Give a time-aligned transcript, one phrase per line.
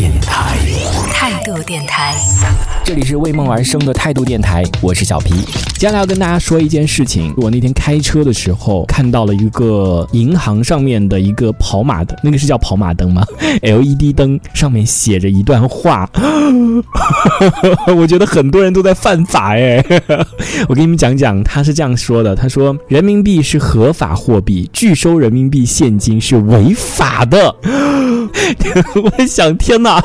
[0.00, 0.56] 电台。
[1.12, 2.14] 态度电台。
[2.82, 5.34] 这里是为梦而生的态度电台，我是小皮。
[5.74, 13.22] 接下来要跟大家说一件事情，我那天开车的时候看到了一个银行上面的一个跑马灯，那个是叫跑马灯吗？
[13.60, 16.08] LED 灯上面写着一段话，
[17.94, 19.84] 我觉得很多人都在犯法哎。
[20.66, 27.54] 我给你们讲讲，他是这样说的：他说，人民币是合法货币，拒收人民币现金是违法的。
[29.18, 30.00] 我想，天哪！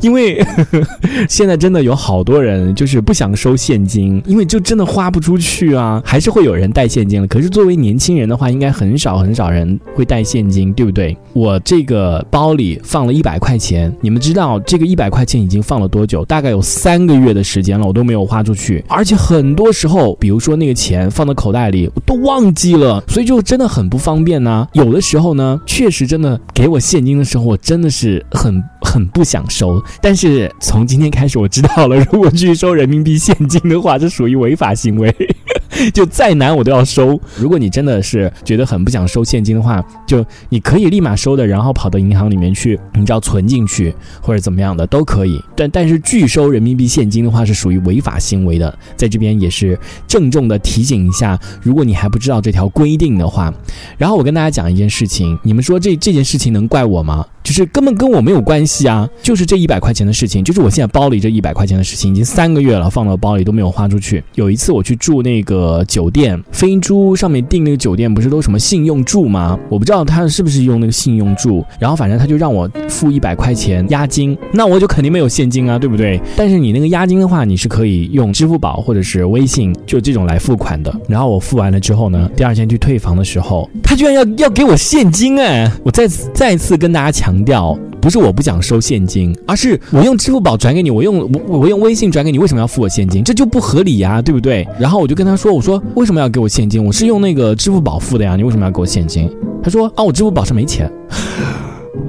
[0.00, 0.44] 因为
[1.28, 7.26] 现在真的有好多人就是不想收现金，因为就真的花不出去啊，还是会有人带现金了。
[7.26, 11.16] 可是作为年轻人的话，应该很少很少人会带现金，对不对？
[11.32, 16.24] 我这个包里放了一百块钱，你们知道这个一百块钱已经放了多久？
[16.24, 18.84] 大概有三个月的时间了，我都没有花出去。
[18.88, 24.66] 而且很多时候，比如说那个钱放到口袋里，我都忘记了，所以就真的很不方便呢。
[24.72, 28.62] 有的时候呢，确实真的给我现金的时候，我真的是很
[28.94, 29.82] 很不想收。
[30.00, 35.12] 但是从今天开始，我知道了， 如果拒收人民币现金的话，这属于违法行为。
[35.92, 37.20] 就再难我都要收。
[37.36, 45.42] 如果你真的是觉得很不想收现金的话，就你可以立马收的，然后跑到银行里面去，你只要存进去或者怎么样的都可以。
[45.56, 53.52] 但但是拒收人民币现金的话是属于违法行为的，在这边也是郑重的提醒一下，如果你还不知道这条规定的话，
[53.98, 57.26] 然后我跟大家讲一件事情，你们说这这件事情能怪我吗？
[57.44, 64.24] 就是根本跟我没有关系啊，就是这一百块钱的事情，就是我现在包里这一百块钱的事情，已经三个月了，放到包里都没有花出去。
[64.34, 69.58] 有一次我去住那个酒店，飞猪上面订那个酒店不是都什么信用住吗？
[69.68, 76.18] 我不知道他是不是用那个信用住，然后反正他就让我付一百块钱押金，那我就肯定没有现金啊，对不对？
[76.38, 80.94] 但是你那个押金的话，你是可以用支付宝或者是微信就这种来付款的。
[81.06, 85.70] 然后我付完了之后呢，第二天去退房的时候，他居然要要给我现金哎！
[85.82, 87.33] 我再次再次跟大家强。
[87.34, 93.24] 强调不是我不想收现金，而是我用支付宝转给你，我用我我用微信转给你，为什么要付我现金？
[93.24, 94.64] 这就不合理呀，对不对？
[94.78, 96.84] 然后我就跟他说，我说为什么要给我现金？
[96.84, 99.28] 我是用那个支付宝付的呀，你为什么要给我现金？
[99.64, 100.88] 他说啊，我支付宝上没钱。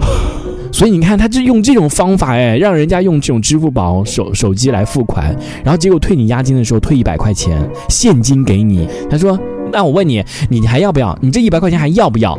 [0.72, 7.58] 所以你看，他就用这种方法，哎，让人家用这种支付宝手手机来付款，然后结果退你押金的时候退一百块钱
[7.90, 8.88] 现金给你。
[9.10, 9.40] 他说，
[9.72, 11.18] 那我问你，你还要不要？
[11.22, 12.38] 你这一百块钱还要不要？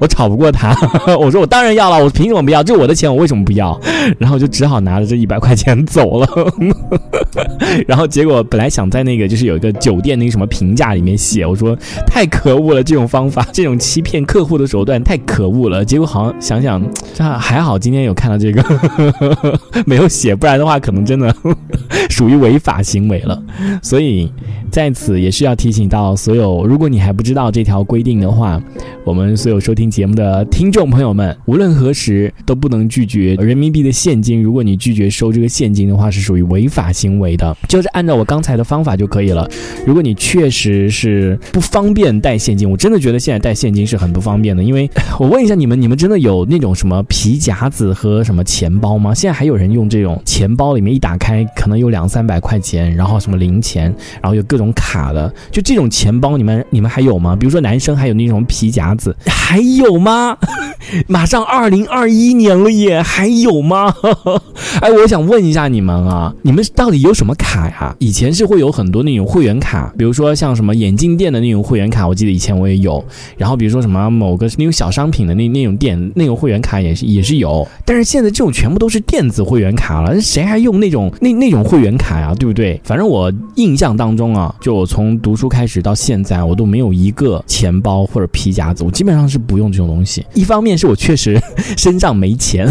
[0.00, 0.76] 我吵不过他，
[1.18, 2.62] 我说我当然要了，我凭什么不要？
[2.62, 3.78] 这是我的钱，我为什么不要？
[4.18, 6.28] 然后就只好拿着这一百块钱走了。
[7.86, 15.84] 然后结果本来想在那个就是有一个酒店那个什么评价里面写，我说太可恶了，这种方法，这种欺骗客户的手段太可恶了。
[15.84, 16.82] 结果好像想想，
[17.14, 18.62] 这还好今天有看到这个
[19.86, 21.34] 没有写，不然的话可能真的
[22.10, 23.42] 属于违法行为了。
[23.82, 24.32] 所以
[24.74, 28.60] 在此也是要提醒到所有，如果你还不知道这条规定的话，
[29.04, 34.42] 我们所有收听节目的听众朋友们，无论何时都不能拒绝人民币的现金。
[34.42, 37.56] 如果你拒绝收这个现金的话，是属于违法行为的。
[37.68, 39.48] 就是按照我刚才的方法就可以了。
[39.86, 44.64] 如果你确实是不方便带现金，我真的觉得现在带现金是很不方便的。
[44.64, 49.14] 因为 我问一下你们，你们真的有那种什么皮夹子和什么钱包吗？
[49.14, 57.36] 现在还有人用这种钱包，里面一打开可能有两三百块钱，然后什么零钱，然后有各种卡的，就这种钱包，你们你们还有吗？
[57.36, 60.36] 比如说男生还有那种皮夹子，还有吗？
[61.08, 63.94] 马上二零二一年了耶，还有吗？
[64.80, 67.94] 哎，我想问一下你们啊，你们到底有什么卡呀？
[67.98, 73.02] 以前是会有很多那种会员卡，比如说像什么眼镜店的那种会员卡，我记得以前我也有。
[73.36, 77.66] 然后比如说什么某个那种小商品的那那种店那种会员卡也是也是有。
[77.84, 82.34] 但是现在这种全部都是电子会员卡了，谁还用那种那那种会员卡呀？
[82.38, 82.80] 对不对？
[82.84, 90.24] 反正我印象当中啊，就我从读书开始到现在，我都没有一个钱包或者皮夹子，我基本上是不用这种东西。
[90.34, 91.40] 一方面是我确实
[91.76, 92.66] 身上没钱，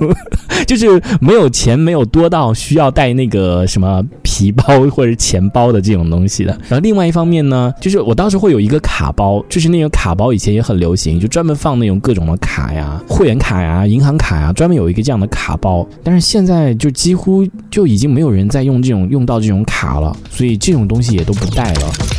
[0.66, 4.02] 就是没有钱，没有多到需要带那个什么
[4.36, 6.52] 皮包或者钱包的这种东西的。
[6.68, 15.86] 然后另外一方面呢，就是我当时会有一个卡包，就是那种卡包以前也很流行，就专门放那种各种的卡呀、会员卡呀、银行卡呀，专门有一个这样的卡包。
[16.04, 21.90] 但是现在就几乎就已经没有人在用这种用到这种卡了，所以这种东西也都不带了。